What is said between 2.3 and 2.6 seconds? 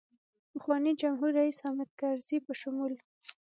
په